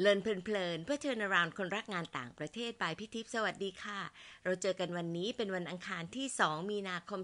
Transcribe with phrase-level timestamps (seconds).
[0.00, 4.00] เลินเพลินๆเพื่อเชิญรานคนรักงานต่างประเทศบายพิทิพสวัสดีค่ะ
[4.44, 7.20] เราเจอกันวันนี้เป็นวันอังคารที่ 2 มีนาคม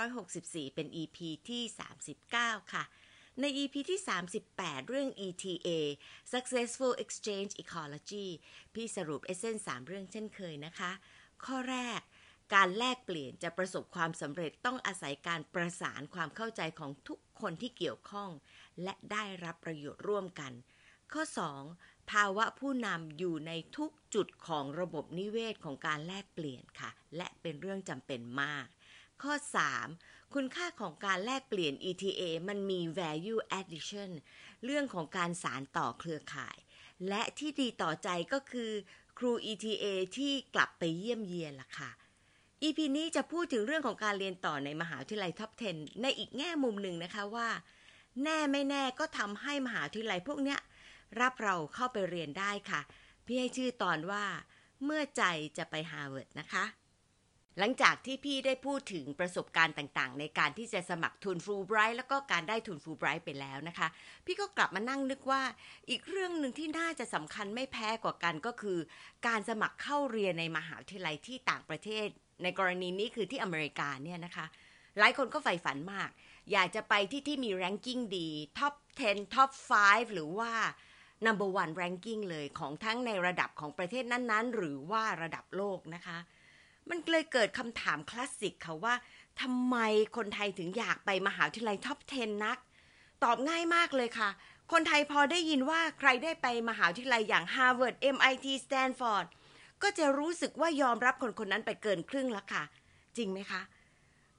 [0.00, 1.62] 2564 เป็น EP ที่
[2.18, 2.84] 39 ค่ะ
[3.40, 4.00] ใน EP ที่
[4.44, 5.68] 38 เรื่อง ETA
[6.32, 8.26] Successful Exchange Ecology
[8.74, 10.90] พี่สรุปเอเซน3เรื่องเช่นเคยนะคะ
[11.44, 12.00] ข้อแรก
[12.54, 18.30] การแลกเปลี่ยนจะประสบความสำเร็จต้องอาศัยการประสานความเข้าใจของทุกคนที่เกี่ยวข้อง
[18.82, 20.52] และได้รับประโยชน์ร่วมกัน
[21.12, 21.24] ข้อ
[21.68, 22.10] 2.
[22.10, 28.66] ภาวะผู้นำอยู่ในทุกจุดของระบบนิเวศของการแลกเปลี่ยนค่ะ และเป็นเรื่องจำเป็นมาก
[29.22, 29.32] ข้อ
[29.84, 30.34] 3.
[30.34, 34.10] คุณค่าของการแลกเปลี่ยน ETA มันมี value addition
[34.64, 36.56] เรื่องของการสารต่อเครือข่าย
[37.08, 38.70] และที่ดีต่อใจก็คือ
[39.18, 39.84] ครู ETA
[40.16, 41.90] ที่กลับไปเยี่ยมเยียนล่ะค่ะ
[42.62, 47.48] EP นี้จะพูดถึงเรื่องของการเรียนต่อในมหาวิทยาลัยท็อป 10 ในอีกแง่มุมหนึ่งนะคะว่า
[48.24, 50.58] แน่ไม่แน่ก็ทำให้มหาวิทยาลัยพวกเนี้ย
[51.20, 52.80] รับเราเข้าไปเรียนได้ค่ะ
[53.26, 54.24] พี่ให้ชื่อตอนว่า
[54.84, 55.22] เมื่อใจ
[55.58, 56.64] จะไปฮาร์วาร์ดนะคะ
[57.58, 63.88] หลังจากที่พี่ได้พูดถึงประสบการณ์ต่างๆ ในการที่จะสมัครทุนฟูไบรท์แล้วก็การได้ทุนฟูไบรท์ไปแล้วนะคะ
[64.26, 65.42] พี่ก็กลับมานั่งนึกว่า
[65.90, 68.78] อีกเรื่องหนึ่งที่น่าจะสำคัญไม่แพ้กว่ากันก็คือ
[69.26, 72.06] การสมัครเข้าเรียนในมหาวิทยาลัยที่ต่างประเทศ
[72.42, 74.46] ในกรณีนี้คือที่อเมริกาเนี่ยนะคะ
[74.98, 76.10] หลายคนก็ใฝ่ฝันมาก
[76.52, 79.50] อยากจะไปที่ที่มี ranking ดี top 10 top
[79.82, 80.52] 5 หรือว่า
[81.26, 86.18] number one ranking เลยของทั้งในระดับของประเทศนั้นๆ หรือว่าระดับโลกนะคะ
[86.88, 88.94] มันเลยเกิดคำถามคลาสสิกค่ะว่า
[89.40, 89.76] ทำไม
[90.16, 92.58] คนไทยถึงอยากไปมหาวิทยาลัย top 10 นัก
[93.24, 94.30] ตอบง่ายมากเลยค่ะ
[94.72, 99.26] คนไทยพอได้ยินว่าใครได้ไปมหาวิทยาลัยอย่าง Harvard MIT Stanford
[99.82, 102.62] ก็จะรู้สึกว่ายอมรับคนคนนั้นไปเกินครึ่งแล้วค่ะ
[103.16, 103.60] จริงไหมคะ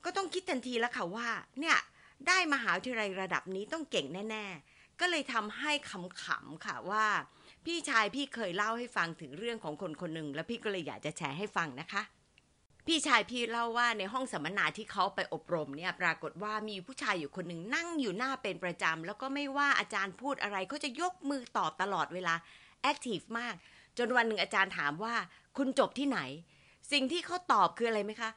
[0.04, 1.28] ก็ต้องคิดทันทีแล้วค่ะว่า
[1.60, 1.78] เนี่ย
[2.28, 4.69] ได้มหาวิทยาลัยระดับนี้ต้องเก่งแน่ ๆ
[5.00, 7.06] ก็เลยทำให้ขำๆค่ะว่า
[7.66, 12.02] พี่ชายพี่เคยเล่าให้ฟังถึงเรื่องของคนคนหนึ่งแล้วพี่ก็เลยอยากจะแชร์ให้ฟังนะคะ
[12.88, 22.36] พี่ชายพี่เล่าว่าในห้องสัมมนาที่เขาไปอบรมเนี่ยปรากฏว่ามีผู้ชายอยู่คนหนึ่งนั่งอยู่หน้าเป็นประจำแล้วก็ไม่ว่าอาจารย์พูดอะไรเขาจะยกมือตอบตลอดเวลา
[22.82, 23.56] active มาก
[23.98, 25.16] จนวันหนึ่งอาจารย์ถามว่า
[25.58, 26.20] คุณจบที่ไหน
[26.92, 28.30] สิ่งที่เขาตอบคืออะไรไหมคะ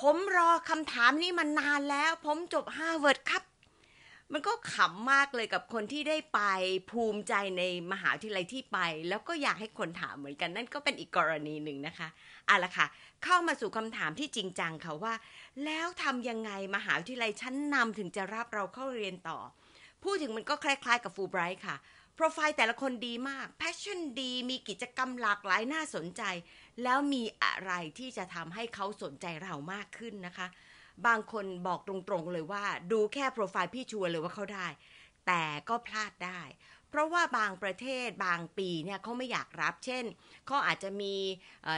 [0.00, 3.42] ผมรอคำถามนี้มานานแล้ว ผมจบฮาร์วาร์ดครับ
[4.32, 6.40] มันก็ขำมากเลยกับคนที่ได้ไป
[6.90, 12.08] ภูมิใจในมหาวิทยาลัยที่ไป แล้วก็อยากให้คนถามเหมือนกันนั่นก็เป็นอีกกรณีหนึ่งนะคะ
[12.46, 12.86] เอาละค่ะ
[13.24, 15.14] เข้ามาสู่คำถามที่จริงจังค่ะว่า
[15.64, 19.38] แล้วทำยังไงมหาวิทยาลัยชั้นนำถึงจะรับเราเข้าเรียนต่อ
[20.04, 21.76] พูดถึงมันก็คล้าย ๆ กับฟูไบรท์ค่ะ
[22.14, 26.22] โปรไฟล์แต่ละคนดีมาก passion ดี มีกิจกรรมหลากหลายน่าสนใจ
[26.82, 30.46] แล้วมีอะไรที่จะทำให้เขาสนใจเรามากขึ้นนะคะ
[31.06, 34.66] บางคนบอกตรงๆเลยว่า ดูแค่โปรไฟล์พี่ sure เลยว่าเขาได้
[35.26, 36.42] แต่ก็พลาดได้
[36.90, 40.04] เพราะว่าบางประเทศบางปีเนี่ยเขาไม่อยากรับ เช่น
[40.46, 41.14] เขาอาจจะมี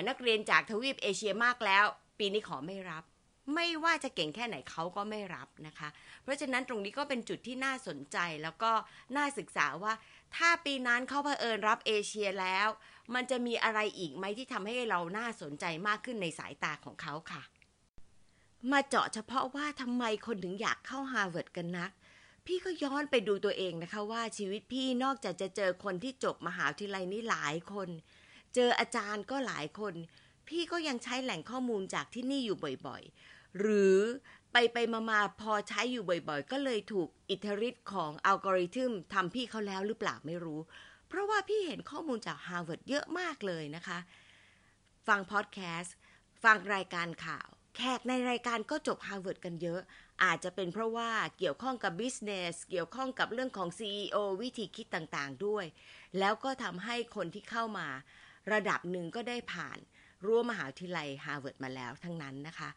[0.09, 1.85] นักเรียนจากทวีปเอเชียมากแล้ว
[2.19, 3.05] ปีนี้ขอไม่รับ
[3.55, 5.89] ไม่ว่าจะเก่งแค่ไหนเขาก็ไม่รับนะคะ
[6.23, 8.73] เพราะฉะนั้นตรงนี้ก็เป็นจุดที่น่าสนใจแล้วก็
[9.17, 9.93] น่าศึกษาว่า
[10.37, 12.69] ถ้าปีนั้นเขาเผอิญรับเอเชียแล้ว
[13.15, 17.43] มันจะมีอะไรอีกไหมที่ทำให้เราน่าสนใจมากขึ้นในสายตาของเขาค่ะ
[18.71, 21.91] มาเจาะเฉพาะว่าทำไมคนถึงอยากเข้าฮาร์วาร์ดกันนัก
[22.47, 27.89] พี่ก็ย้อนไปดูตัวเองนะคะว่าชีวิตพี่นอกจากจะเจอคนที่จบมหาวิทยาลัยนี้หลายคน
[28.55, 29.95] เจออาจารย์ก็หลายคน
[30.49, 33.97] พี่ก็ยังใช้แหล่งข้อมูลจากที่นี่อยู่บ่อยๆ หรือ
[34.53, 34.79] ไปไป
[35.11, 40.61] มาๆพอใช้อยู่บ่อยๆ ก็เลยถูกอิทธิฤทธิ์ของอัลกอริทึมทำพี่เขาแล้วหรือเปล่าไม่รู้
[41.09, 43.99] เพราะว่าพี่เห็นข้อมูลจากฮาร์วาร์ดเยอะมากเลยนะคะ
[45.07, 45.95] ฟังพอดแคสต์
[46.45, 49.81] ฟังรายการข่าว แขกในรายการก็จบฮาร์วาร์ดกันเยอะ
[50.25, 55.65] อาจจะเป็นเพราะว่าเกี่ยวข้องกับ business เกี่ยวข้องกับเรื่องของ CEO วิธีคิดต่างๆด้วย
[56.19, 57.89] แล้วก็ทำให้คนที่เข้ามา
[58.53, 59.79] ระดับหนึ่งก็ได้ผ่าน
[60.25, 62.71] รั้วมหาวิทยาลัยฮาร์วาร์ดมาแล้วทั้งนั้นนะคะ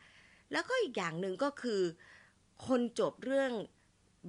[0.51, 1.81] แล้วก็อีกอย่างหนึ่งก็คือ
[2.67, 3.51] คนจบเรื่อง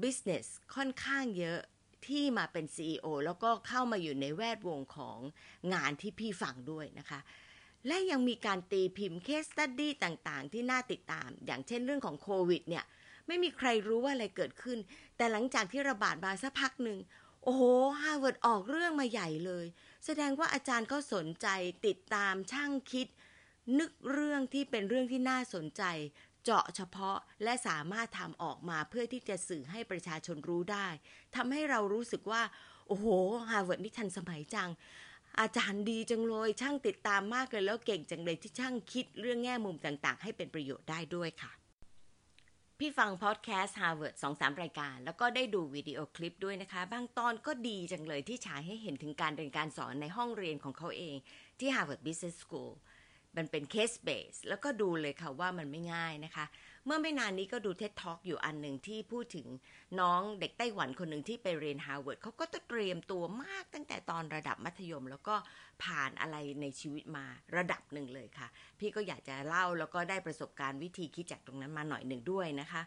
[0.02, 1.60] business ค่อนข้างเยอะ
[2.06, 5.18] ที่มาเป็น CEO แล้วก็เข้ามาอยู่ในแวดวงของ
[5.74, 7.20] งานที่พี่ฟังด้วยนะคะ
[7.86, 12.84] และยังมีการตีพิมพ์ case study ต่างๆ ที่น่าติดตาม อย่างเช่นเรื่องของโควิดเนี่ย
[13.26, 14.78] ไม่มีใครรู้ว่าอะไรเกิดขึ้น
[15.16, 16.98] แต่หลังจากที่ระบาดมาสักพักหนึ่ง
[17.42, 17.62] โอ้โห
[18.00, 19.66] ฮาร์วาร์ดออกเรื่องมาใหญ่เลย
[20.04, 21.46] แสดงว่าอาจารย์ก็สนใจ
[21.86, 23.08] ติดตามช่างคิด
[23.78, 25.82] นึกเรื่องที่เป็นเรื่องที่น่าสนใจ
[26.44, 30.88] เจาะเฉพาะและสามารถทำออกมาเพื่อที่จะสื่อให้ประชาชนรู้ได้
[31.36, 32.42] ทำให้เรารู้สึกว่า
[32.88, 33.06] โอ้โห
[33.50, 34.70] ฮาร์วาร์ดนี่ทันสมัยจัง
[35.40, 41.52] อาจารย์ดีจังเลยช่างติดตามมากเลยแล้วเก่งจังเลยที่ช่างคิดเรื่องแง่มุมต่างๆ ให้เป็นประโยชน์ได้ด้วยค่ะ
[42.78, 51.16] พี่ฟังพอดแคสต์ Harvard สองสามรายการ แล้วก็ได้ดูวิดีโอคลิปด้วยนะคะ บางตอนก็ดีจังเลยที่ฉายให้เห็นถึงการเรียนการสอนในห้องเรียนของเขาเอง
[51.58, 52.72] ที่ Harvard Business School
[53.36, 56.46] มันเป็น case base แล้วก็ดูเลยค่ะว่ามันไม่ง่ายนะคะ
[56.84, 59.46] เมื่อไม่นานนี้ก็ดู TED Talk อยู่อันหนึ่งที่พูดถึง
[60.00, 65.34] น้องเด็กไต้หวันคนหนึ่งที่ไปเรียน Harvard เขาก็ต้องเตรียมตัวมากตั้งแต่ตอนระดับมัธยม แล้วก็
[65.82, 67.24] ผ่านอะไรในชีวิตมา
[67.56, 68.48] ระดับหนึ่งเลยค่ะ
[68.78, 72.82] พี่ก็อยากจะเล่าแล้วก็ได้ประสบการณ์วิธีคิดจากตรงนั้นมาหน่อยหนึ่งด้วยนะคะ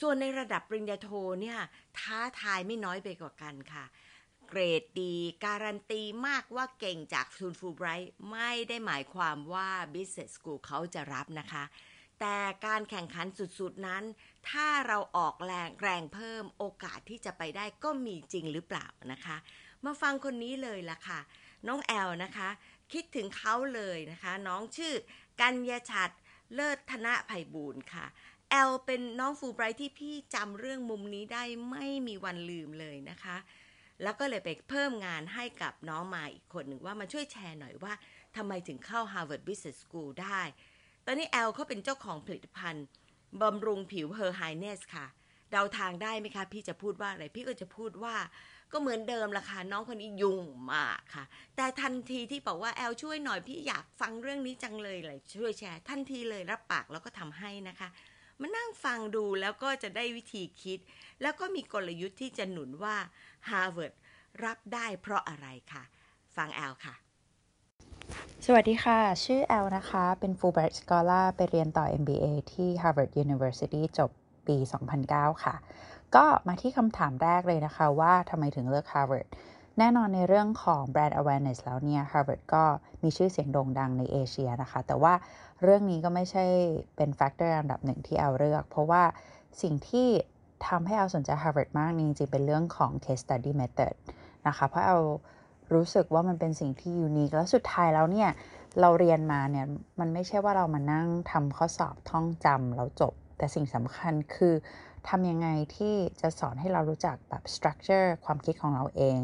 [0.00, 1.08] ส่วนในระดับปริญญาโท
[1.40, 1.58] เนี่ย
[1.98, 3.84] ท้าทายไม่น้อยไปกว่ากันค่ะ
[4.50, 5.14] เกรดดี
[5.44, 11.64] การันตีมากว่าเก่งจากทูนฟูไบรท์ไม่ได้หมายความว่า Business School เขาจะรับนะคะ
[12.20, 12.36] แต่
[12.66, 14.02] การแข่งขันสุดๆนั้น
[14.48, 19.36] ถ้าเราออกแรงแรงเพิ่มโอกาสที่จะไปได้ก็มีจริงหรือเปล่านะคะ
[19.84, 21.20] มาฟังคนนี้เลยล่ะค่ะ
[21.66, 22.48] น้องแอลนะคะ
[22.92, 24.94] คิดถึงเขาเลยนะคะ น้องชื่อ
[25.40, 26.10] กัญญาชัด
[26.54, 28.06] เลิศธนภัยบูรณ์ค่ะ
[28.50, 33.36] แอลเป็นน้องฟูไบรท์ที่พี่จำเรื่องมุมนี้ได้ไม่มีวันลืมเลยนะคะ
[34.02, 37.92] แล้วก็เลยไปเพิ่มงานให้กับน้องมาอีกคนหนึ่งว่ามาช่วยแชร์หน่อยว่า
[38.36, 40.40] ทำไมถึงเข้า Harvard Business School ได้
[41.06, 42.84] ตอนนี้แอลเขาเป็นเจ้าของผลิตภัณฑ์
[43.42, 45.06] บำรุงผิว Her Highness ค่ะ
[45.50, 48.16] เดาทางได้ไหมคะ พี่จะพูดว่าอะไร พี่ก็จะพูดว่า
[48.72, 50.40] ก็เหมือนเดิมละค่ะน้องคนนี้ยุ่ง
[50.72, 51.24] มากค่ะ
[51.56, 57.88] แต่ทันทีที่บอกว่าแอลช่วยหน่อยพี่อยากฟังเรื่องนี้จังเลยเลยช่วยแชร์ ทันทีเลยรับปากแล้วก็ทำให้นะคะ
[58.40, 60.78] มานั่งฟังดูแล้วก็จะได้วิธีคิด
[61.22, 62.96] แล้วก็มีกลยุทธ์ที่จะหนุนว่า
[63.48, 63.94] Harvard
[64.44, 65.82] รับได้เพราะอะไรคะ
[66.36, 66.94] ฟังแอลค่ะ
[68.46, 74.10] สวัสดีค่ะ ชื่อแอลนะคะ เป็น Fulbright Scholar ไปเรียนต่อ MBA ที่ Harvard University จบ
[74.46, 74.56] ปี
[75.00, 75.54] 2009 ค่ะ
[76.14, 79.28] ก็มาที่คำถามแรกเลยนะคะว่าทำไมถึงเลือก Harvard
[79.78, 82.64] แน่นอนในเรื่องของ brand awareness แล้วเนี่ย Harvard ก็
[83.02, 85.14] มีชื่อเสียงโด่งดังในเอเชียนะคะ แต่ว่า
[85.62, 86.44] เรื่องนี้ก็ไม่ใช่
[86.96, 89.02] เป็น factor อันดับหนึ่งที่แอลเลือก เพราะว่า
[89.62, 90.08] สิ่งที่
[90.66, 93.94] ทำให้แอลสนใจ Harvard มากจริงๆเป็นเรื่องของ case study method
[94.46, 95.04] นะคะเพราะแอล
[95.74, 98.30] รู้สึกว่ามันเป็นสิ่งที่ unique แล้วสุดท้ายแล้วเนี่ย
[98.80, 99.66] เราเรียนมาเนี่ย
[100.00, 104.54] มันไม่ใช่ว่าเรามานั่งทำข้อสอบท่องจำแล้วจบ แต่สิ่งสำคัญคือ
[105.08, 109.18] ทำยังไงที่จะสอนให้เรารู้จักแบบ structure ความคิดของเราเอง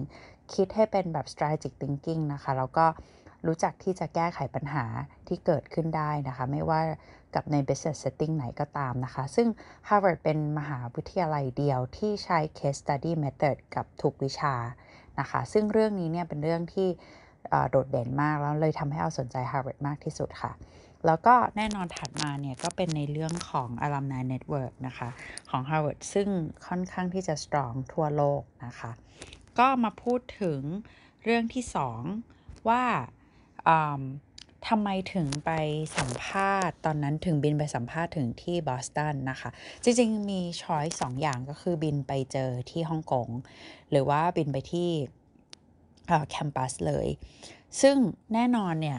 [0.55, 2.87] คิดให้เป็นแบบ strategic thinking นะคะ แล้วก็
[3.47, 4.85] รู้จักที่จะแก้ไขปัญหา
[5.29, 6.81] ที่เกิดขึ้นได้นะคะ ไม่ว่า
[7.35, 9.49] กับใน business setting ไหนก็ตามนะคะ ซึ่ง
[9.88, 14.55] Harvard เป็นมหาวิทยาลัยเดียวที่ใช้ case study method กับทุกวิชา
[15.21, 16.88] นะคะ ซึ่งเรื่องนี้เนี่ยเป็นเรื่องที่
[17.71, 20.53] โดดเด่นมากแล้วเลยทำให้เอาสนใจ Harvard มากที่สุดค่ะ
[21.06, 25.09] แล้วก็แน่นอนถัดมาเนี่ยก็เป็นในเรื่องของ alumni network นะคะ
[25.50, 26.29] ของ Harvard ซึ่ง
[26.67, 28.91] ค่อนข้างที่จะ strong ทั่วโลกนะคะ
[29.59, 30.61] ก็มาพูดถึง
[31.25, 32.00] เรื่องที่สอง
[32.69, 32.85] ว่า
[34.68, 35.50] ทำไมถึงไป
[35.98, 39.50] สัมภาษณ์ ตอนนั้นถึงบินไปสัมภาษณ์ถึงที่บอสตันนะคะ
[39.84, 43.28] จริงๆ มีช้อยสองอย่างก็คือบินไปเจอที่ฮ่องกง
[43.90, 44.90] หรือว่าบินไปที่
[46.30, 47.08] แคมปัสเลย
[47.80, 47.96] ซึ่ง
[48.34, 48.98] แน่นอนเนี่ย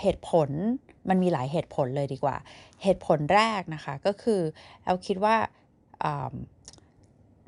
[0.00, 0.48] เหตุผล
[1.08, 2.36] มันมีหลายเหตุผลเลยดีกว่า
[2.82, 4.40] เหตุผลแรกนะคะก็คือ
[4.84, 5.36] เราคิดว่า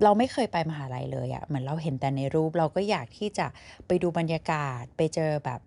[0.03, 3.47] เราไม่เคยไปมหาลัยเลยอะเหมือนเราเห็นแต่ในรูปเราก็อยากที่จะ
[3.87, 5.61] ไปดูบรรยากาศไปเจอแบบ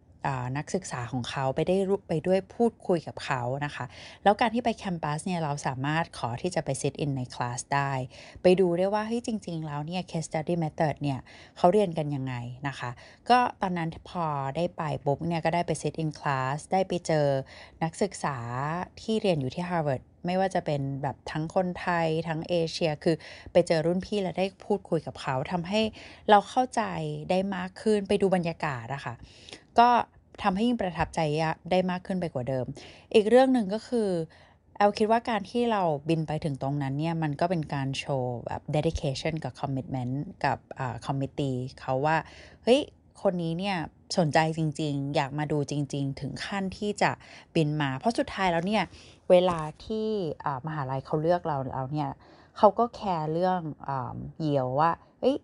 [0.57, 1.77] นักศึกษาของเขาไปได้
[2.09, 3.85] ไปด้วยพูดคุยกับเขานะคะ
[4.23, 7.91] แล้วการที่ไปแคมปัสเนี่ยเราสามารถขอที่จะไป sit in ในคลาสได้
[8.43, 11.19] ไปดูได้ว่าเฮ้ยจริง ๆ แล้วเนี่ย case study method เนี่ย
[11.57, 12.33] เขาเรียนกันยังไง
[12.67, 12.89] นะคะ
[13.29, 14.25] ก็ตอนนั้นพอ
[14.57, 17.27] ได้ไปปุ๊บเนี่ยก็ได้ไป sit in class ได้ไปเจอ
[17.83, 18.37] นักศึกษา
[19.01, 23.15] ที่เรียนอยู่ที่ Harvard ไม่ว่าจะเป็นแบบทั้งคนไทยทั้งเอเชีย คือ
[23.51, 25.81] ไปเจอรุ่นพี่แล้วได้พูดคุยกับเขาทำให้
[26.29, 26.81] เราเข้าใจ
[27.29, 29.13] ได้มากขึ้นไปดูบรรยากาศอะคะ่ะ
[29.79, 29.89] ก็
[30.43, 31.19] ทำให้ยิ่งประทับใจ
[31.71, 32.65] ได้มากขึ้นไปกว่าเดิม
[33.13, 34.09] อีกเรื่องหนึ่งก็คือ
[34.77, 40.15] แอลคิดว่าการที่เราบินไปถึงตรงนั้นเนี่ย มันก็เป็นการโชว์แบบ dedication กับ commitment
[40.45, 42.17] กับอ่า committee เขาว่า
[42.63, 42.81] เฮ้ย
[43.21, 43.77] คนนี้เนี่ย
[44.17, 47.11] สนใจจริง ๆ อยากมาดูจริง ๆ ถึงขั้นที่จะ
[47.55, 48.83] บินมา เพราะสุดท้ายแล้วเนี่ย
[49.29, 50.07] เวลาที่
[50.67, 52.09] มหาลัยเขาเลือกเราเราเนี่ย
[52.57, 53.61] เขาก็แคร์เรื่อง
[54.39, 55.37] เยียวว่าเฮ้ย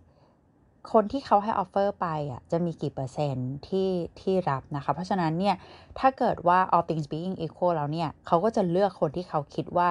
[0.91, 3.89] คนที่เขาให้ offer ไปอะจะมีกี่เปอร์เซ็นต์ที่
[4.21, 5.55] ที่รับนะคะ เพราะฉะนั้นเนี่ย
[5.99, 9.89] ถ้าเกิดว่า all things being equal แล้วเนี่ย เขาก็จะเลือกคนที่เขาคิดว่า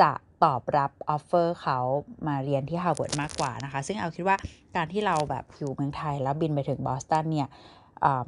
[0.00, 0.10] จะ
[0.44, 1.78] ตอบรับ offer เขา
[2.26, 4.36] มาเรียนที่ Harvard มากกว่านะคะ ซึ่งแอลคิดว่า
[4.76, 7.48] การที่เราแบบอยู่เมืองไทยแล้วบินไปถึงบอสตันเนี่ย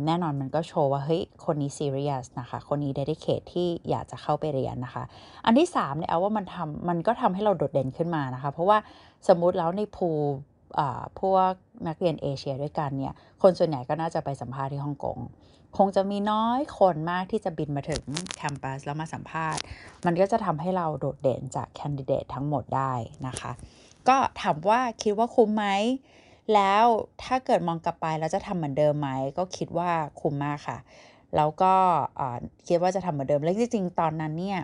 [0.07, 5.05] แน่นอนมันก็โชว์ว่า เฮ้ย คนนี้ serious นะคะ คนนี้ dedicate ที่อยากจะเข้าไปเรียนนะคะ
[5.45, 8.79] อันที่3เนี่ยแอลว่ามันทำมันก็ทำให้เราโดดเด่นขึ้นมานะคะ เพราะว่า
[9.29, 10.11] สมมุติแล้วใน pool
[11.21, 11.53] พวก
[11.89, 15.19] นักเรียนเอเชียด้วยกันเนี่ย คนส่วนใหญ่ก็น่าจะไปสัมภาษณ์ที่ฮ่องกง
[15.79, 18.03] คงจะมีน้อยคนมากที่จะบินมาถึง
[18.37, 19.63] แคมปัสแล้วมาสัมภาษณ์
[20.07, 22.93] มันก็จะทำให้เราโดดเด่นจากแคนดิเดตทั้งหมดได้
[23.27, 23.53] นะคะ
[24.09, 25.67] ก็ถามว่าคิดว่าคุ้มไหม
[26.55, 26.85] แล้ว
[27.25, 29.09] ถ้าเกิดมองกลับไปแล้วจะทำเหมือนเดิมไหม
[29.39, 30.79] ก็คิดว่าคุ้มมากค่ะ
[31.37, 31.75] แล้วก็
[32.69, 34.61] คิดว่าจะทำเหมือนเดิม และจริงๆ ตอนนั้นเนี่ย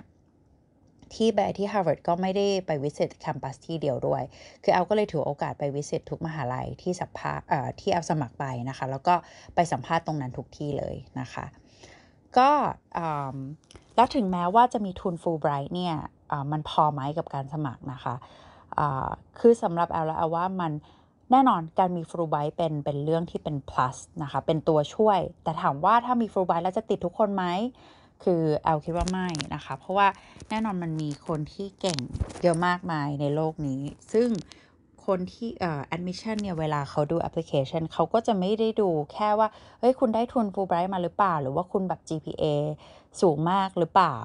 [1.15, 4.23] ที่ไปที่ Harvard ก็ไม่ได้ไปวิสิตแคมปัสที่เดียวด้วย
[4.63, 7.47] คือแอลก็เลยถือโอกาสไป visit ทุกมหาลัยที่สัมภาษณ์
[7.81, 9.15] ที่แอลสมัครไปนะคะ แล้วก็
[9.55, 11.45] ไปสัมภาษณ์ตรงนั้นทุกที่เลยนะคะ
[12.39, 12.51] ก็
[13.97, 15.95] แล้วถึงแม้ว่าจะมีทุนฟูลไบรท์เนี่ย
[16.53, 18.15] มันพอไหมกับการสมัครนะคะ
[19.39, 20.73] คือสำหรับแอลแล้วว่ามัน
[21.31, 27.45] แน่นอนการมีฟูลไบรท์เป็นเป็นเรื่องที่เป็น plus นะคะ เป็นตัวช่วย แต่ถามว่าถ้ามีฟูลไบรท์แล้วจะติดทุกคนไหม
[28.23, 30.09] คือแอลคิดว่าไม่นะคะ เพราะว่า
[30.51, 31.99] แน่นอนมันมีคนที่เก่ง
[32.43, 33.81] เยอะมากมายในโลกนี้
[34.13, 34.29] ซึ่ง
[35.07, 39.49] คนที่เอ่อ admission เนี่ย เวลาเขาดู application เขาก็จะไม่ได้ดูแค่ว่า
[39.81, 42.45] เฮ้ย คุณได้ทุน Fulbright มาหรือเปล่า หรือว่าคุณแบบ GPA
[43.21, 44.17] สูงมากหรือเปล่า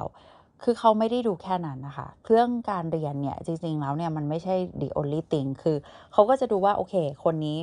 [0.63, 5.77] คือเขาไม่ได้ดูแค่นั้นนะคะ เรื่องการเรียนเนี่ย จริง ๆ แล้วเนี่ย มันไม่ใช่ the only thing คือ
[6.13, 6.93] เขาก็จะดูว่า โอเค
[7.23, 7.57] คนนี้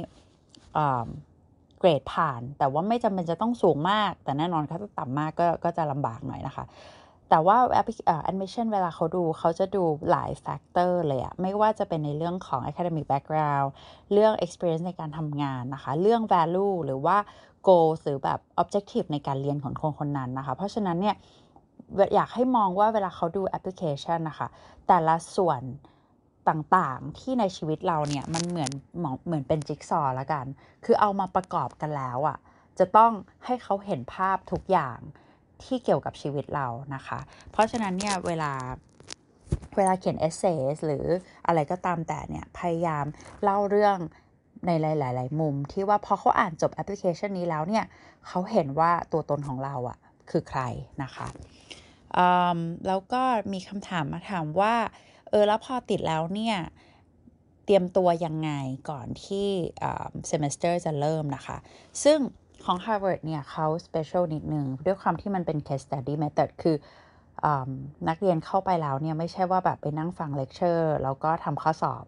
[1.87, 6.65] รดผ่าน แต่ว่าไม่จำเป็นจะต้องสูงมาก แต่แน่นอนถ้าต่ำมากก็ก็จะลำบากหน่อยนะคะ
[7.31, 7.57] แต่ว่า
[8.31, 13.69] admission เวลาเขาดูเขาจะดูหลายแฟกเตอร์เลยอะไม่ว่าจะเป็นในเรื่องของ academic background
[14.13, 17.17] เรื่อง experience ในการทำงานนะคะ เรื่อง value หรือว่า
[17.67, 21.17] goal หรือแบบ objective ในการเรียนของคนคนนั้นนะคะ เพราะฉะนั้นเนี่ย
[22.15, 24.49] อยากให้มองว่าเวลาเขาดู application นะคะ
[24.89, 25.63] แต่ละส่วน
[26.49, 30.47] ต่างๆ ที่ในชีวิตเราเนี่ยมันเหมือนเหมือนเป็นจิ๊กซอละกัน
[30.85, 32.37] คือเอามาประกอบกันแล้วอะ่ะ
[32.79, 33.13] จะต้อง
[33.45, 34.99] ให้เขาเห็นภาพทุกอย่าง
[35.65, 37.19] ที่เกี่ยวกับชีวิตเรานะคะ
[37.53, 38.53] เพราะฉะนั้นเนี่ยเวลา
[39.77, 41.07] เวลาเขียนเอเซสหรือ
[41.47, 43.05] อะไรก็ตามแต่เนี่ยพยายาม
[43.43, 43.99] เล่าเรื่อง
[44.67, 47.85] ในหลาย ๆ มุมที่ว่าพอเขาอ่านจบแอปพลิเคชันนี้แล้วเนี่ย
[48.27, 49.99] เขาเห็นว่าตัวตนของเราอะ
[50.31, 50.63] คือใคร
[51.03, 51.27] นะคะ
[52.87, 53.23] แล้วก็
[53.53, 54.75] มีคำถามมาถามว่า
[55.41, 56.57] อแล้วพอติดแล้วเนี่ย
[57.65, 58.51] เตรียมตัวยังไง
[58.91, 59.49] ก่อนที่
[60.27, 61.57] semester จะเริ่มนะคะ
[62.05, 62.19] ซึ่ง
[62.65, 66.77] ของ Harvard เนี่ยเขา special นิดนึงด้วยความที่มันเป็น case study method คื
[67.45, 67.47] อ
[68.09, 72.05] นักเรียนเข้าไปแล้วเนี่ยไม่ใช่ว่าแบบไปนั่งฟังเลคเชอร์แล้วก็ทำข้อสอบ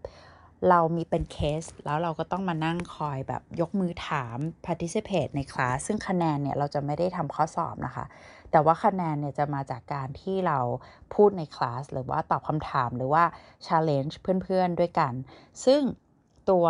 [0.71, 8.05] เรามีเป็นเคส แล้วเราก็ต้องมานั่งคอยแบบยกมือถาม participate ในคลาสซึ่งคะแนนเนี่ยเราจะไม่ได้ทำข้อสอบนะคะ
[8.51, 10.59] แต่ว่าคะแนนเนี่ยจะมาจากการที่เรา
[11.15, 13.25] พูดในคลาสหรือว่าตอบคำถามหรือว่า
[13.67, 15.13] challenge เพื่อนๆด้วยกัน
[15.65, 15.83] ซึ่ง
[16.51, 16.67] ตัว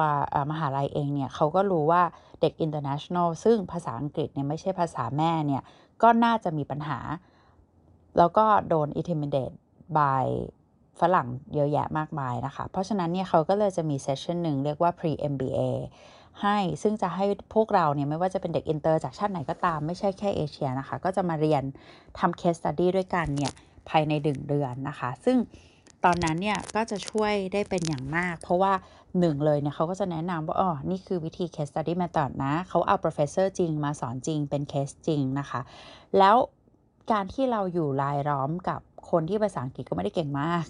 [0.50, 2.02] มหาลัยเองเนี่ยเขาก็รู้ว่า
[2.40, 5.62] เด็ก international ซึ่งภาษาอังกฤษเนี่ยไม่ใช่ภาษาแม่เนี่ย
[6.02, 6.98] ก็น่าจะมีปัญหา
[8.18, 9.56] แล้วก็โดน intimidate
[9.98, 10.24] by
[11.00, 15.60] ฝรั่งเยอะแยะมากมายนะคะ เพราะฉะนั้นเนี่ยเขาก็เลยจะมี session หนึ่งเรียกว่า pre MBA
[16.42, 21.62] ให้ซึ่งจะให้พวกเราเนี่ยไม่ว่าจะเป็นเด็กอินเตอร์จากชาติไหนก็ตามไม่ใช่แค่เอเชียนะคะ ก็จะมาเรียน
[22.18, 23.52] ทำ case study ด้วยกันเนี่ย
[23.88, 25.36] ภายในหนึ่งเดือนนะคะ ซึ่ง
[26.04, 28.72] ตอนนั้นเนี่ยก็จะช่วยได้เป็นอย่างมาก เพราะว่า
[29.18, 35.60] หนึ่งเลยเนี่ยเขาก็จะแนะนำว่าอ๋อนี่คือวิธี case study method นะเขาเอา professor จริงมาสอนจริงเป็นเคสจริงนะคะ
[36.18, 36.36] แล้ว
[37.12, 38.80] การที่เราอยู่รายล้อมกับ
[39.10, 40.64] คนที่ภาษาอังกฤษก็ไม่ได้เก่งมาก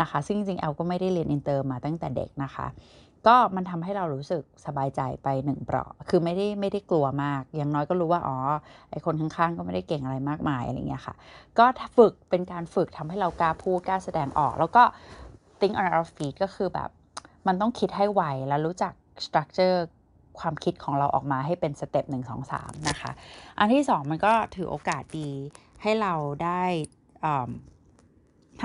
[0.00, 2.66] นะคะ ซึ่งจริงๆแอลก็ไม่ได้เรียนอินเตอร์มาตั้งแต่เด็กนะคะ
[3.26, 8.36] ก็มันทำให้เรารู้สึกสบายใจไปหนึ่งเปราะ คือไม่ได้ไม่ได้กลัวมาก อย่างน้อยก็รู้ว่าอ๋อ
[8.90, 11.14] ไอคนข้างๆ ก็ไม่ได้เก่งอะไรมากมายอะไรเงี้ยค่ะ
[11.58, 11.64] ก็
[11.96, 14.82] ฝึกเป็นการฝึกทำให้เรากล้าพูดกล้าแสดงออก แล้วก็
[15.60, 16.90] think on our feet ก็คือแบบ
[17.46, 18.92] มันต้องคิดให้ไวแล้วรู้จัก
[19.24, 19.78] structure
[20.40, 23.10] ความคิดของเราออกมาให้เป็นสเต็ปหนึ่งสองสามนะคะ
[23.58, 25.30] อันที่สองมันก็ถือโอกาสดี
[25.82, 26.14] ให้เรา
[26.44, 26.62] ได้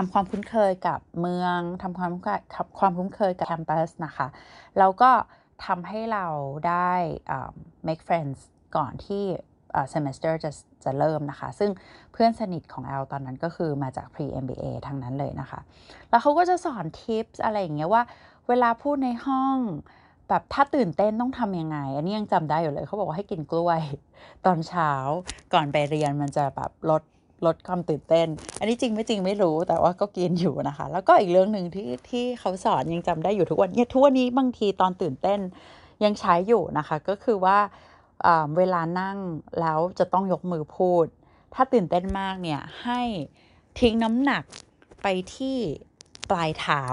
[0.02, 2.12] ทำความคุ้นเคยกับเมืองทำความ
[2.80, 4.28] ความคุ้นเคยกับแคมปัสนะคะ
[4.78, 5.12] แล้วก็
[5.66, 6.26] ทำให้เรา
[6.68, 6.92] ได้
[7.88, 8.40] make friends
[8.76, 9.24] ก่อนที่
[9.94, 10.52] semester จะ
[10.84, 11.72] จะเริ่มนะคะ ซึ่ง
[12.12, 15.60] เพื่อนสนิทของแอลตอนนั้นก็คือมาจาก pre MBA ทั้งนั้นเลยนะคะ
[16.10, 18.04] แล้วเขาก็จะสอนทิปส์อะไรอย่างเงี้ยว่า
[18.48, 19.58] เวลาพูดในห้อง
[20.30, 23.82] แบบถ้าตื่นเต้นต้องทำยังไง อันนี้ยังจำได้อยู่เลย เขาบอกว่าให้กินกล้วย
[24.46, 24.92] ตอนเช้า
[25.54, 27.02] ก่อนไปเรียนมันจะแบบลด
[27.46, 28.28] ลดความตื่นเต้น
[28.60, 35.40] อันนี้จริงไม่จริงไม่รู้แต่ว่าก็กินอยู่นะคะ แล้วก็อีกเรื่องหนึ่งที่ที่เขาสอนยังจำได้อยู่ทุกวันเนี่ยทุกวันนี้บางทีตอนตื่นเต้น
[36.04, 37.58] ยังใช้อยู่นะคะ ก็คือว่า
[38.58, 39.18] เวลานั่ง
[39.60, 41.06] แล้วจะต้องยกมือพูด
[41.54, 43.02] ถ้าตื่นเต้นมากเนี่ยให้
[43.80, 44.44] ทิ้งน้ำหนัก
[45.04, 45.58] ไปที่
[46.30, 46.84] ปลายเท้า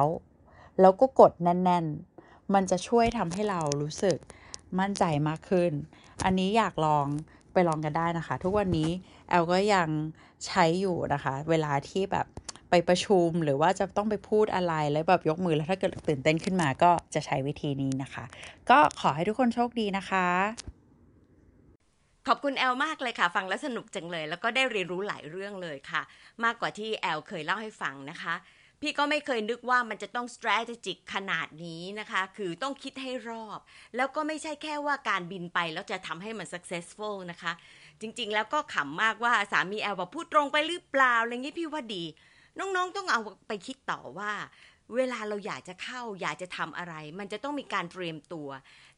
[0.81, 1.87] แล้วก็กดแน่น
[2.19, 4.19] ๆ มันจะช่วยทำให้เรารู้สึก
[4.79, 5.73] มั่นใจมากขึ้น
[6.25, 7.07] อันนี้อยากลอง
[7.53, 8.91] ไปลองกันได้นะคะ ทุกวันนี้
[9.29, 9.89] แอลก็ยัง
[10.47, 12.27] ใช้อยู่นะคะ เวลาที่แบบ
[12.71, 18.25] ไปประชุมหรือว่าจะต้องไปพูดอะไรแล้วแบบยกมือแล้วถ้าเกิดตื่นเต้นขึ้นมาก็จะใช้วิธีนี้นะคะ
[18.71, 20.27] ก็ขอให้ทุกคนโชคดีนะคะ
[22.27, 26.03] ขอบคุณแอลมากเลยค่ะ ฟังแล้วสนุกจังเลย แล้วก็ได้เรียนรู้หลายเรื่องเลยค่ะ
[26.45, 28.35] มากกว่าที่แอลเคยเล่าให้ฟังนะคะ
[28.83, 33.59] พี่ก็ไม่เคยนึกว่ามันจะต้อง strategic ขนาดนี้นะคะ คือต้องคิดให้รอบ
[33.97, 37.53] แล้วก็ไม่ใช่แค่ว่าการบินไปแล้วจะทำให้มัน successful นะคะ
[38.01, 42.05] จริง ๆ แล้วก็ขำมากว่าสามีแอลบอกพูดตรงไปหรือเปล่าอะไรงี้พี่ว่าดี
[42.59, 44.33] น้องๆต้องเอาไปคิดต่อว่า
[44.97, 48.49] เวลาเราอยากจะเข้า อยากจะทำอะไร มันจะต้องมีการเตรียมตัว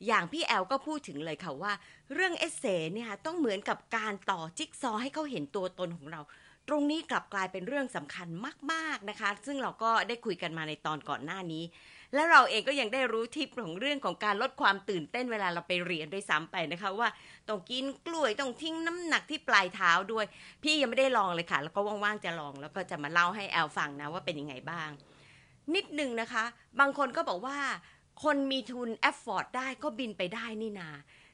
[0.07, 1.73] อย่างพี่แอลก็พูดถึงเลยค่ะว่า
[2.15, 2.65] เรื่องเอเซ
[2.95, 6.21] เนี่ยต้องเหมือนกับการต่อจิ๊กซอว์ให้เขาเห็นตัวตนของเรา
[6.69, 8.29] ตรงนี้กลับกลายเป็นเรื่องสำคัญ
[8.73, 11.65] มากๆนะคะ ซึ่งเราก็ได้คุยกันมาในตอนก่อนหน้านี้
[12.15, 17.09] และเราเองก็ยังได้รู้ทิปของเรื่องของการลดความตื่นเต้นเวลาเราไปเรียนด้วยซ้ำไปนะคะว่า
[17.49, 20.27] ต้องกินกล้วยต้องทิ้งน้ำหนักที่ปลายเท้าด้วย
[20.63, 24.91] พี่ยังไม่ได้ลองเลยค่ะ แล้วก็ว่างๆจะลอง แล้วก็จะมาเล่าให้แอลฟังนะว่าเป็นยังไงบ้าง
[25.75, 26.45] นิดหนึ่งนะคะ
[26.81, 27.59] บางคนก็บอกว่า
[28.25, 30.91] คนมีทุน afford ได้ก็บินไปได้นี่นา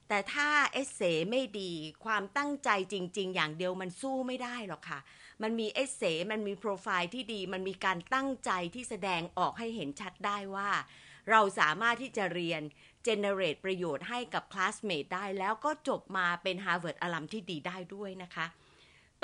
[0.09, 1.01] แต่ถ้า essay
[1.31, 1.73] ไม่ดี
[2.05, 4.99] ความตั้งใจจริง ๆ อย่างเดียวมันสู้ไม่ได้หรอกค่ะ
[5.43, 6.03] มันมี essay
[6.33, 10.71] มันมีโปรไฟล์ที่ดี มันมีการตั้งใจที่แสดงออกให้เห็นชัดได้ว่า
[11.31, 12.63] เราสามารถที่จะเรียน
[13.07, 18.47] generate ประโยชน์ให้กับ classmate ได้แล้วก็จบมาเป็น Harvard alum ที่ดีได้ด้วยนะคะ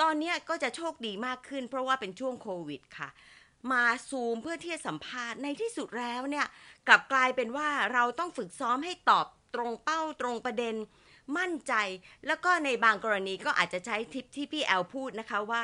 [0.01, 3.09] ตอนนี้ก็จะโชคดีมากขึ้น เพราะว่าเป็นช่วงโควิดค่ะ
[3.71, 6.47] มาซูมเพื่อที่จะสัมภาษณ์ในที่สุดแล้วเนี่ย
[6.87, 9.25] กลับกลายเป็นว่าเราต้องฝึกซ้อมให้ตอบ
[9.55, 10.75] ตรงเป้าตรงประเด็น
[11.37, 11.73] มั่นใจ
[12.27, 15.63] แล้วก็ในบางกรณีก็อาจจะใช้ทิปที่พี่แอลพูดนะคะว่า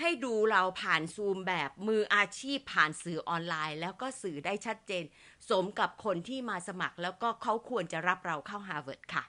[0.00, 5.04] ให้ดูเราผ่านซูมแบบมืออาชีพผ่านสื่อออนไลน์ แล้วก็สื่อได้ชัดเจน
[5.50, 9.24] สมกับคนที่มาสมัคร แล้วก็เขาควรจะรับเราเข้าฮาร์วาร์ดค่ะ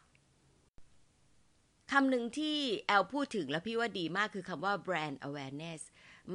[1.92, 2.58] คำหนึ่งที่
[2.88, 5.82] แอลพูดถึงแล้วพี่ว่าดีมากคือคำว่า brand awareness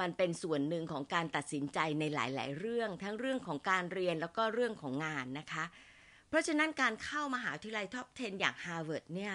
[0.01, 5.65] มันเป็นส่วนหนึ่งของการตัดสินใจในหลาย ๆ เรื่อง ทั้งเรื่องของการเรียนแล้วก็เรื่องของงานนะคะ
[6.29, 9.35] เพราะฉะนั้นการเข้ามหาวิทยาลัยท็อป 10 อย่าง Harvard เนี่ย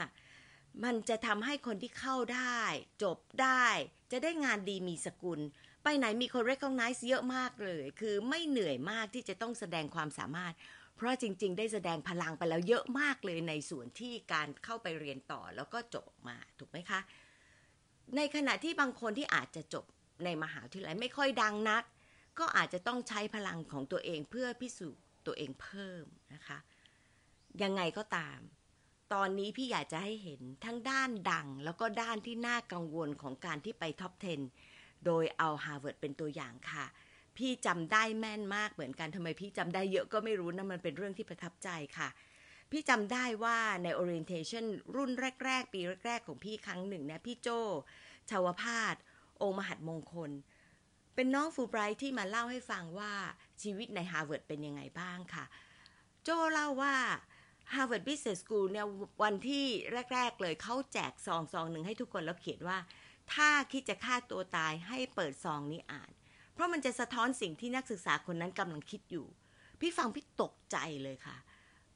[0.83, 2.59] มันจะทำให้คนที่เข้าได้
[3.03, 3.65] จบได้
[4.11, 5.39] จะได้งานดีมีสกุล
[5.83, 10.53] ไปไหนมีคน recognize เยอะมากเลย คือไม่เหนื่อยมากที่จะต้องแสดงความสามารถ
[10.95, 16.99] เพราะจริง ๆ ได้แสดงพลังไปแล้วเยอะมากเลยในส่วนที่การเข้าไปเรียนต่อแล้วก็จบมาถูกไหมคะ
[18.15, 19.85] ในขณะที่บางคนที่อาจจะจบ
[20.25, 21.83] ในมหาวิทยาลัยไม่ค่อยดังนัก
[22.39, 26.57] ก็อาจจะต้องใช้พลังของตัวเองเพื่อพิสูจน์ตัวเองเพิ่มนะคะ
[27.63, 28.39] ยังไงก็ตาม
[29.13, 34.13] ตอนนี้พี่อยากจะให้เห็นทั้งด้านดัง แล้วก็ด้านที่น่ากังวลของการที่ไป top
[34.59, 36.85] 10 โดยเอาฮาร์วาร์ดเป็นตัวอย่างค่ะ
[37.37, 42.09] พี่จำได้แม่นมากเหมือนกันทำไมพี่จำได้เยอะก็ไม่รู้นะมันเป็นเรื่องที่ประทับใจค่ะ
[42.71, 45.11] พี่จำได้ว่าใน orientation รุ่น
[45.45, 47.49] แรก ๆ ปีแรก ๆ ของพี่ครั้งหนึ่งนะพี่โจ
[48.29, 48.95] ชาวพาด
[49.41, 50.31] องค์มหัดมงคล
[51.15, 53.13] เป็นน้องฟูไบรท์ที่มาเล่าให้ฟังว่า
[53.61, 55.45] ชีวิตในฮาร์วาร์ดเป็นยังไงบ้างค่ะ
[56.23, 56.95] โจเล่าว่า
[57.73, 58.87] Harvard Business School เนี่ย
[59.23, 59.65] วันที่
[60.13, 62.77] แรก ๆ เลยเขาแจกซองซองหนึ่งให้ทุกคนแล้วเขียนว่า
[63.33, 66.11] ถ้าคิดจะฆ่าตัวตายให้เปิดซองนี้อ่าน
[66.53, 69.27] เพราะมันจะสะท้อนสิ่งที่นักศึกษาคนนั้นกำลังคิดอยู่
[69.79, 71.37] พี่ฟังพี่ตกใจเลยค่ะ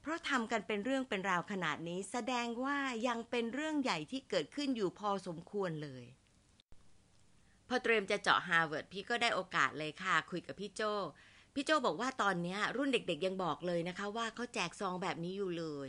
[0.00, 6.04] เพราะทำกันเป็นเรื่องเป็นราวขนาดนี้ แสดงว่ายังเป็นเรื่องใหญ่ที่เกิดขึ้นอยู่พอสมควรเลย
[7.68, 10.82] พอเตรียมจะเจาะฮาร์วาร์ดพี่ก็ได้โอกาสเลยค่ะ คุยกับพี่โจ
[11.54, 15.88] พี่โจบอกว่าตอนนี้รุ่นเด็กๆยังบอกเลยนะคะ ว่าเขาแจกซองแบบนี้อยู่เลย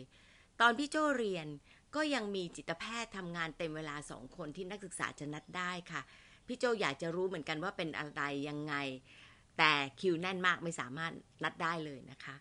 [0.61, 1.47] ตอนพี่โจเรียน
[1.95, 6.01] ก็ยังมีจิตแพทย์ทำงานเต็มเวลาสองคนที่นักศึกษาจะนัดได้ค่ะ
[6.47, 8.75] พี่โจอยากจะรู้เหมือนกันว่าเป็นอะไรยังไง
[9.57, 11.11] แต่คิวแน่นมากไม่สามารถ
[11.43, 12.35] นัดได้เลยนะคะ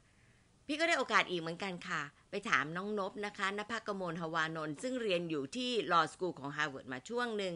[0.66, 7.54] พี่ก็ได้โอกาสอีกเหมือนกันค่ะ ไปถามน้องนบนะคะนภกมลหวานนท์ซึ่งเรียนอยู่ที่ Law School ของ Harvard มาช่วงหนึ่ง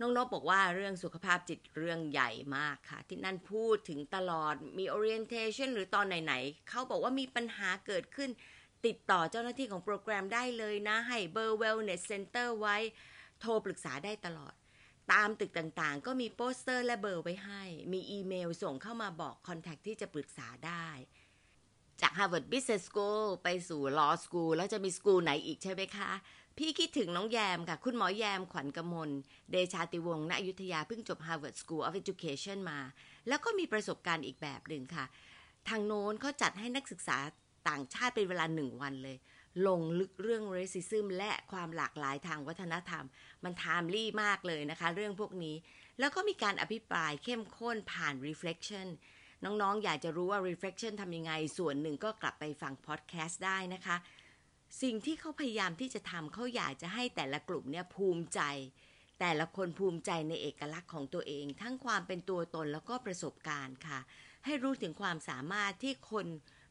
[0.00, 8.30] น้องนบบอกว่าเรื่องสุขภาพจิตเรื่องใหญ่มากค่ะ ที่นั่นพูดถึงตลอดมี orientation หรือตอนไหนๆเขาบอกว่ามีปัญหาเกิดขึ้น
[8.86, 12.76] ติดต่อเจ้าหน้าที่ของโปรแกรมได้เลยนะ ให้เบอร์ wellness center ไว้
[13.40, 14.54] โทรปรึกษาได้ตลอด
[15.12, 20.88] ตามตึกต่างๆ ก็มีโปสเตอร์และเบอร์ไว้ให้ มีอีเมลส่งเข้ามาบอกคอนแทคที่จะปรึกษาได้
[22.00, 26.10] จาก Harvard Business School ไปสู่ Law School แล้วจะมีสกูลไหนอีกใช่ไหมคะ
[26.58, 29.10] พี่คิดถึงน้องแยมค่ะ คุณหมอแยมขวัญกมล
[29.50, 32.78] เดชาติวงศ์ณอยุธยาเพิ่งจบ Harvard School of Education มา
[33.28, 35.04] แล้วก็มีประสบการณ์อีกแบบหนึ่งค่ะ
[35.68, 37.18] ทางโน้นเขาจัดให้นักศึกษา
[37.68, 39.16] ต่างชาติเป็นเวลาหนึ่งวันเลย
[39.66, 43.04] ลงลึกเรื่อง racism และความหลากหลายทางวัฒนธรรม
[43.44, 45.56] มันไทม์ลี่มากเลยนะคะ เรื่องพวกนี้
[45.98, 48.86] แล้วก็มีการอภิปรายเข้มข้นผ่าน reflection
[49.44, 53.96] น้องๆ อยากจะรู้ว่า reflection ทำยังไง ส่วนหนึ่งก็กลับไปฟังพอดแคสต์ได้นะคะ
[54.82, 58.40] สิ่งที่เขาพยายามที่จะทำเขาอยากจะให้แต่ละกลุ่มเนี่ยภูมิใจ
[59.20, 63.98] แต่ละคนภูมิใจในเอกลักษณ์ของตัวเอง ทั้งความเป็นตัวตนแล้วก็ประสบการณ์ค่ะ
[64.44, 66.26] ให้รู้ถึงความสามารถที่คน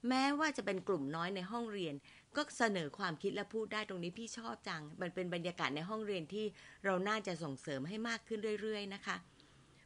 [0.10, 1.96] แม้ว่าจะเป็นกลุ่มน้อยในห้องเรียน
[2.36, 6.46] ก็เสนอความคิดและพูดได้ตรงนี้พี่ชอบจัง มันเป็นบรรยากาศในห้องเรียนที่
[6.86, 9.16] เราน่าจะส่งเสริมให้มากขึ้นเรื่อย ๆ นะคะ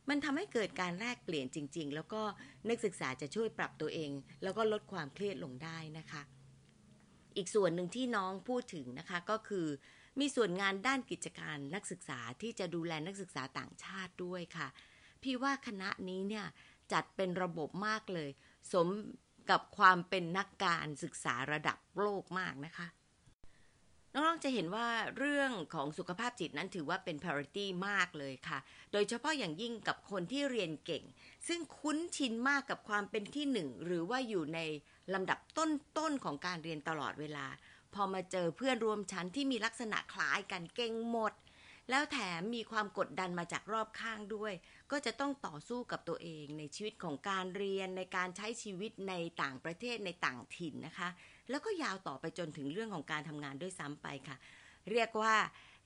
[0.10, 2.22] มันทำให้เกิดการแลกเปลี่ยนจริง ๆ แล้วก็
[2.70, 4.12] นักศึกษาจะช่วยปรับตัวเอง
[4.44, 6.22] แล้วก็ลดความเครียดลงได้นะคะ
[7.40, 9.68] อีกส่วนหนึ่งที่น้องพูดถึงนะคะก็คือ
[10.20, 14.68] มีส่วนงานด้านกิจการนักศึกษาที่จะดูแลนักศึกษาต่างชาติด้วยค่ะ
[15.24, 16.46] พี่ว่าคณะนี้เนี่ย
[16.94, 18.30] จัดเป็นระบบมากเลย
[18.72, 18.88] สม
[19.50, 22.88] กับความเป็นนักการศึกษาระดับโลกมากนะคะ
[24.14, 28.60] น้องๆจะเห็นว่าเรื่องของสุขภาพจิตนั้นถือว่าเป็น priority มากเลยค่ะ
[28.92, 31.04] โดยเฉพาะอย่างยิ่งกับคนที่เรียนเก่ง
[31.48, 34.60] ซึ่งคุ้นชินมากกับความเป็นที่หนึ่งหรือว่าอยู่ใน
[35.14, 37.46] ลำดับต้นๆของการเรียนตลอดเวลา
[37.94, 41.34] พอมาเจอเพื่อนร่วมชั้นที่มีลักษณะคล้ายกันเก่งหมด
[41.90, 44.54] แล้วแถมมีความกดดันมาจากรอบข้างด้วย
[44.92, 51.10] ก็จะต้องต่อสู้กับตัวเองในชีวิตของการเรียนในการใช้ชีวิตในต่างประเทศในต่างถิ่นนะคะ
[51.50, 54.36] แล้วก็ยาวต่อไปจนถึงเรื่องของการทำงานด้วยซ้ำไปค่ะ
[54.92, 55.36] เรียกว่า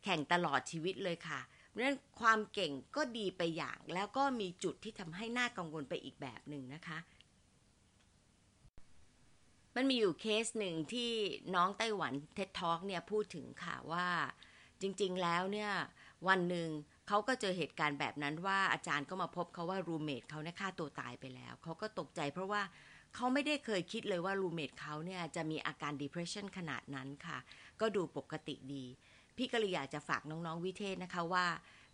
[0.03, 6.97] แข่งตลอดชีวิตเลยค่ะเพราะฉะนั้นความเก่งก็ดีไปอย่าง แล้วก็มีจุดที่ทำให้น่ากังวลไปอีกแบบหนึ่งนะคะ
[9.75, 11.11] มันมีอยู่เคสหนึ่งที่
[11.55, 14.07] น้องไต้หวัน TED Talk เนี่ยพูดถึงค่ะว่า
[14.81, 15.71] จริง ๆ แล้วเนี่ย
[16.27, 16.69] วันหนึ่ง
[17.07, 22.61] เขาก็เจอเหตุการณ์แบบนั้นว่าอาจารย์ก็มาพบเขาว่ารูเมทเขาเนี่ยฆ่าตัวตายไปแล้ว เขาก็ตกใจเพราะว่า
[23.15, 27.37] เขาไม่ได้เคยคิดเลยว่ารูเมทเขาเนี่ยจะมีอาการ depression ขนาดนั้นค่ะ
[27.81, 28.85] ก็ดูปกติดี
[29.37, 31.45] พี่ก็เลยอยากจะฝากน้องๆวิเทศนะคะว่า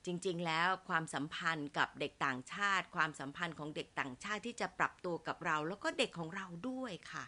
[0.06, 7.26] จริง ๆ แล้วความสัมพันธ์กับเด็กต่างชาติ ความสัมพันธ์ของเด็กต่างชาติที่จะปรับตัวกับเรา แล้วก็เด็กของเราด้วยค่ะ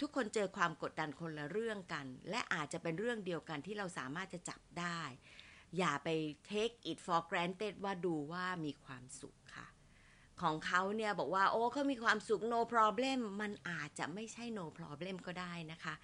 [0.00, 5.00] ทุกคนเจอความกดดันคนละเรื่องกัน และอาจจะเป็นเรื่องเดียวกันที่เราสามารถจะจับได้
[5.78, 6.08] อย่าไป
[6.50, 9.66] take it for granted ว่าดูว่ามีความสุขค่ะ
[10.42, 15.94] ของเขาเนี่ยบอกว่า โอ้เขามีความสุข no problem มันอาจจะไม่ใช่ no problem ก็ได้นะคะ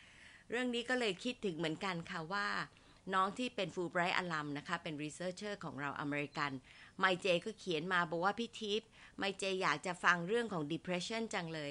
[0.51, 2.47] เรื่องนี้ก็เลยคิดถึงเหมือนกันค่ะว่า
[3.15, 6.51] น้องที่เป็น Fulbright อลัมนะคะ เป็น researcher ของเราอเมริกัน
[6.99, 11.71] ไมเจก็เขียนมาบอกว่าพี่ทิพย์ไมเจอยากจะฟังเรื่องของ depression จังเลย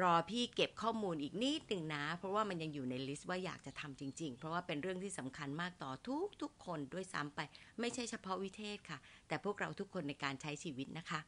[0.00, 7.40] รอพี่เก็บข้อมูลอีกนิดหนึ่งนะ เพราะว่ามันยังอยู่ในลิสต์ว่าอยากจะทำจริง ๆ เพราะว่าเป็นเรื่องที่สำคัญมากต่อทุกทุกคนด้วยซ้ำไป
[7.80, 11.20] ไม่ใช่เฉพาะวิเทศค่ะ แต่พวกเราทุกคนในการใช้ชีวิตนะคะ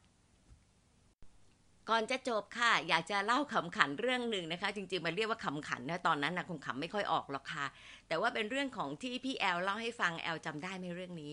[1.89, 7.67] ก่อนจะจบค่ะ อยากจะเล่าขำขันเรื่องหนึ่งนะคะ จริงๆมันเรียกว่าขำขันนะตอนนั้นนะคงขำไม่ค่อยออกหรอกค่ะ
[8.09, 11.33] แต่ว่าเป็นเรื่องของที่พี่แอลเล่าให้ฟังแอลจำได้ไหมเรื่องนี้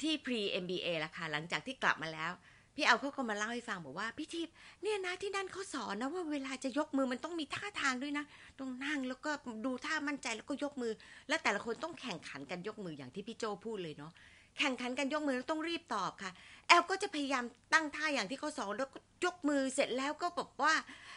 [0.00, 2.32] ที่ pre MBA ละค่ะหลังจากที่กลับมาแล้ว
[2.80, 8.24] พี่แอลเขาก็มาเล่าให้ฟังบอกว่า พี่ทิพย์เนี่ยนะที่นั่นเขาสอนนะว่าเวลาจะยกมือมันต้องมีท่าทางด้วยนะ
[8.60, 9.30] ต้องนั่งแล้วก็
[9.66, 10.92] ดูท่ามั่นใจแล้วก็ยกมือ
[11.28, 14.12] แล้วแต่ละคนต้องแข่งขันกันยกมืออย่างที่พี่โจพูดเลยเนาะ
[14.58, 16.30] แข่งขันกันยกมือแล้วต้องรีบตอบค่ะ
[16.68, 20.74] แอลก็จะพยายามตั้งท่าอย่างที่เขาสอนแล้วก็ยกมือเสร็จแล้วก็บอกว่า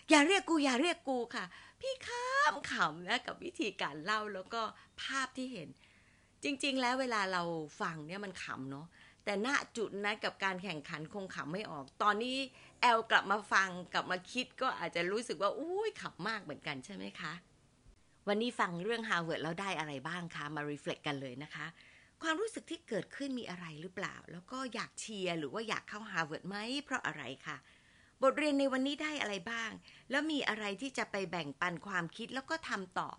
[0.10, 1.46] อย่าเรียกกูอย่าเรียกกูค่ะ
[1.82, 4.62] พี่ข้ามขำนะกับวิธีการเล่าแล้วก็
[5.02, 5.70] ภาพที่เห็น
[6.44, 7.44] จริง ๆ แล้วเวลาเรา
[7.82, 8.88] ฟังเนี่ยมันขำเนาะ
[9.26, 12.38] แต่ณจุดนั้นกับการแข่งขันคงขำไม่ออก ตอนนี้
[12.82, 17.34] แอลกลับมาฟังกลับมาคิดก็อาจจะรู้สึกว่าอุ้ยขำมากเหมือนกันใช่ไหมคะ
[18.28, 21.66] วันนี้ฟังเรื่องฮาร์วาร์ดแล้วได้อะไรบ้างคะมา reflect กันเลยนะคะ
[22.22, 27.58] ความรู้สึกที่เกิดขึ้นมีอะไรหรือเปล่า แล้วก็อยากเชียร์หรือว่าอยากเข้าฮาร์วาร์ดไหมเพราะอะไรค่ะ
[28.24, 29.72] บทเรียนในวันนี้ได้อะไรบ้าง
[30.12, 33.10] แล้วมีอะไรที่จะไปแบ่งปันความคิดแล้วก็ทำต่อ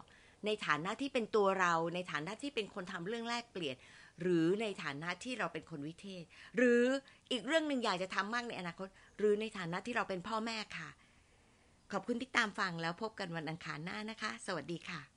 [0.46, 3.76] ในฐานะที่เป็นตัวเรา ในฐานะที่เป็นคนทำเรื่องแลกเปลี่ยน
[4.20, 6.24] หรือในฐานะที่เราเป็นคนวิเทศ
[6.56, 6.82] หรือ
[7.30, 10.88] อีกเรื่องหนึ่งอยากจะทำมากในอนาคต หรือในฐานะที่เราเป็นพ่อแม่ค่ะ
[11.92, 15.11] ขอบคุณที่ตามฟังแล้วพบกันวันอังคารหน้านะคะ สวัสดีค่ะ